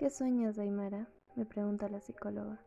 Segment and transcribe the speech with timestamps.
[0.00, 1.10] ¿Qué sueñas, Aymara?
[1.36, 2.58] me pregunta la psicóloga.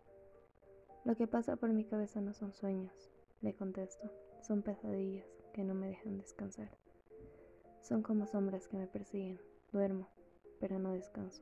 [1.03, 3.09] Lo que pasa por mi cabeza no son sueños,
[3.41, 4.11] le contesto,
[4.43, 6.69] son pesadillas que no me dejan descansar.
[7.81, 9.41] Son como sombras que me persiguen.
[9.71, 10.09] Duermo,
[10.59, 11.41] pero no descanso.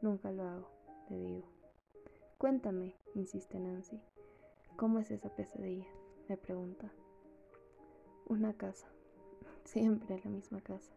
[0.00, 0.70] Nunca lo hago,
[1.08, 1.48] le digo.
[2.38, 4.00] Cuéntame, insiste Nancy.
[4.76, 5.88] ¿Cómo es esa pesadilla?
[6.28, 6.92] me pregunta.
[8.28, 8.86] Una casa.
[9.64, 10.92] Siempre la misma casa.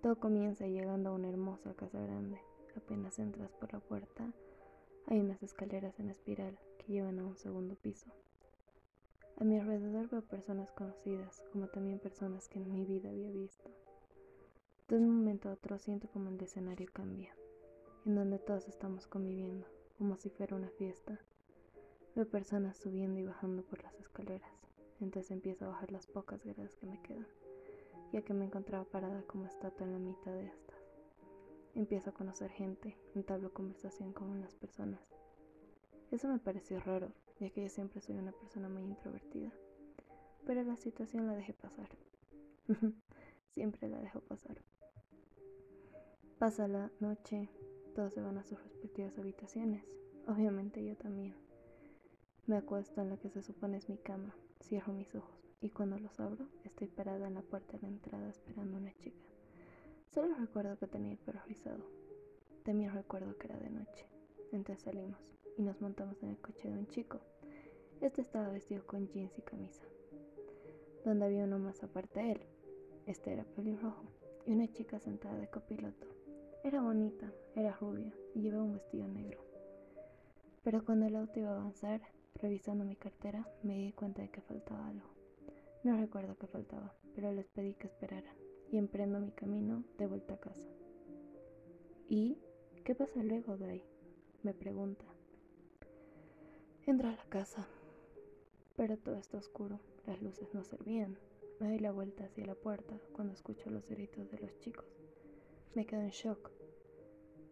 [0.00, 2.40] Todo comienza llegando a una hermosa casa grande.
[2.78, 4.32] Apenas entras por la puerta,
[5.06, 8.08] hay unas escaleras en espiral que llevan a un segundo piso.
[9.36, 13.68] A mi alrededor veo personas conocidas, como también personas que en mi vida había visto.
[14.86, 17.34] De un momento a otro siento como el escenario cambia,
[18.06, 19.66] en donde todos estamos conviviendo,
[19.98, 21.18] como si fuera una fiesta.
[22.14, 24.52] Veo personas subiendo y bajando por las escaleras,
[25.00, 27.26] entonces empiezo a bajar las pocas gradas que me quedan,
[28.12, 30.77] ya que me encontraba parada como estatua en la mitad de estas.
[31.74, 35.00] Empiezo a conocer gente, entablo conversación con unas personas.
[36.10, 39.52] Eso me pareció raro, ya que yo siempre soy una persona muy introvertida.
[40.46, 41.88] Pero la situación la dejé pasar.
[43.50, 44.62] siempre la dejo pasar.
[46.38, 47.48] Pasa la noche,
[47.94, 49.84] todos se van a sus respectivas habitaciones.
[50.26, 51.34] Obviamente yo también.
[52.46, 55.98] Me acuesto en la que se supone es mi cama, cierro mis ojos y cuando
[55.98, 59.26] los abro estoy parada en la puerta de entrada esperando a una chica.
[60.14, 61.84] Solo recuerdo que tenía el pelo rizado.
[62.64, 64.06] También recuerdo que era de noche.
[64.52, 65.20] Entonces salimos
[65.58, 67.20] y nos montamos en el coche de un chico.
[68.00, 69.82] Este estaba vestido con jeans y camisa.
[71.04, 72.40] Donde había uno más aparte de él.
[73.06, 74.04] Este era pelirrojo
[74.46, 76.06] y una chica sentada de copiloto.
[76.64, 79.40] Era bonita, era rubia y llevaba un vestido negro.
[80.64, 82.00] Pero cuando el auto iba a avanzar,
[82.36, 85.08] revisando mi cartera, me di cuenta de que faltaba algo.
[85.84, 90.34] No recuerdo qué faltaba, pero les pedí que esperaran y emprendo mi camino de vuelta
[90.34, 90.68] a casa.
[92.08, 92.38] ¿Y
[92.84, 93.84] qué pasa luego, Dai?
[94.42, 95.04] Me pregunta.
[96.86, 97.66] Entro a la casa,
[98.76, 101.18] pero todo está oscuro, las luces no servían.
[101.60, 104.86] Me doy la vuelta hacia la puerta cuando escucho los gritos de los chicos.
[105.74, 106.50] Me quedo en shock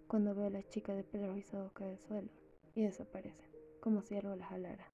[0.06, 2.30] cuando veo a la chica de pelo rizado caer al suelo
[2.74, 3.50] y desaparece,
[3.80, 4.92] como si algo la jalara.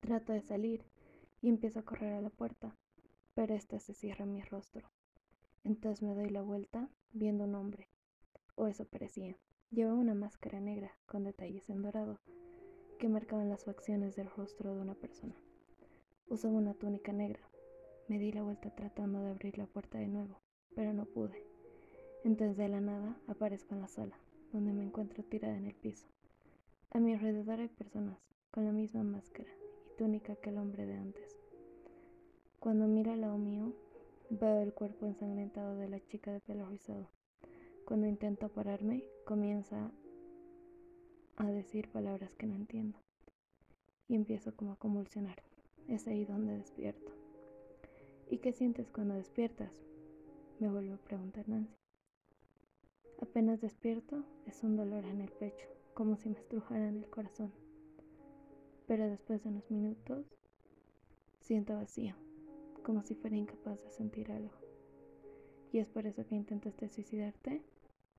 [0.00, 0.84] Trato de salir
[1.40, 2.76] y empiezo a correr a la puerta,
[3.34, 4.90] pero esta se cierra en mi rostro.
[5.64, 7.88] Entonces me doy la vuelta viendo un hombre,
[8.54, 9.36] o eso parecía.
[9.70, 12.18] Llevaba una máscara negra con detalles en dorado
[12.98, 15.34] que marcaban las facciones del rostro de una persona.
[16.28, 17.40] Usaba una túnica negra.
[18.08, 20.40] Me di la vuelta tratando de abrir la puerta de nuevo,
[20.74, 21.46] pero no pude.
[22.24, 24.18] Entonces de la nada aparezco en la sala,
[24.52, 26.08] donde me encuentro tirada en el piso.
[26.90, 28.18] A mi alrededor hay personas
[28.50, 29.50] con la misma máscara
[29.86, 31.38] y túnica que el hombre de antes.
[32.58, 33.72] Cuando miro al lado mío,
[34.30, 37.08] veo el cuerpo ensangrentado de la chica de pelo rizado.
[37.84, 39.90] Cuando intento pararme, comienza
[41.36, 42.98] a decir palabras que no entiendo.
[44.08, 45.42] Y empiezo como a convulsionar.
[45.88, 47.12] Es ahí donde despierto.
[48.28, 49.72] ¿Y qué sientes cuando despiertas?
[50.60, 51.74] Me vuelve a preguntar Nancy.
[53.20, 57.52] Apenas despierto, es un dolor en el pecho, como si me estrujaran el corazón.
[58.86, 60.26] Pero después de unos minutos,
[61.40, 62.14] siento vacío,
[62.90, 64.50] como si fuera incapaz de sentir algo.
[65.70, 67.62] ¿Y es por eso que intentaste suicidarte?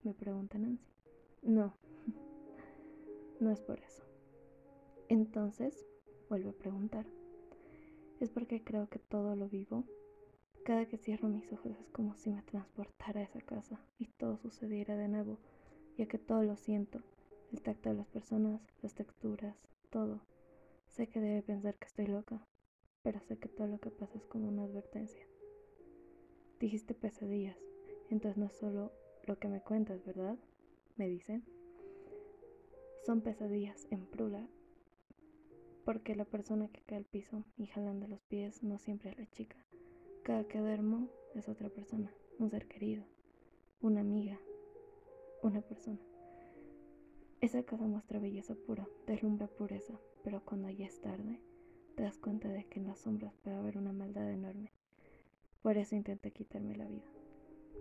[0.01, 0.93] Me pregunta Nancy.
[1.41, 1.75] No,
[3.41, 4.01] no es por eso.
[5.09, 5.85] Entonces,
[6.29, 7.05] vuelvo a preguntar.
[8.21, 9.83] Es porque creo que todo lo vivo.
[10.63, 14.37] Cada que cierro mis ojos es como si me transportara a esa casa y todo
[14.37, 15.37] sucediera de nuevo,
[15.97, 17.01] ya que todo lo siento.
[17.51, 19.57] El tacto de las personas, las texturas,
[19.89, 20.21] todo.
[20.87, 22.47] Sé que debe pensar que estoy loca,
[23.03, 25.25] pero sé que todo lo que pasa es como una advertencia.
[26.59, 27.57] Dijiste pesadillas,
[28.09, 28.91] entonces no es solo
[29.25, 30.37] lo que me cuentas, ¿verdad?
[30.95, 31.43] Me dicen.
[33.05, 34.47] Son pesadillas en prula,
[35.85, 39.29] porque la persona que cae al piso y jalando los pies no siempre es la
[39.31, 39.57] chica.
[40.23, 43.03] Cada que duermo es otra persona, un ser querido,
[43.81, 44.39] una amiga,
[45.41, 45.99] una persona.
[47.41, 51.41] Esa casa muestra belleza pura, deslumbra pureza, pero cuando ya es tarde,
[51.95, 54.71] te das cuenta de que en las sombras puede haber una maldad enorme.
[55.61, 57.20] Por eso intenté quitarme la vida.